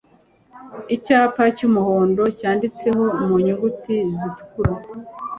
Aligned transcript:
icyapa 0.95 1.43
cy 1.57 1.63
umuhondo 1.69 2.23
cyanditseho 2.39 3.03
mu 3.25 3.35
nyuguti 3.45 3.95
zitukura 4.19 4.73